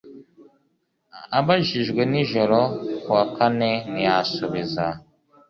Abajijwe 1.39 2.01
nijoro 2.11 2.59
ku 3.01 3.07
wa 3.15 3.23
kane 3.35 3.71
ntiyasubiza 3.91 4.85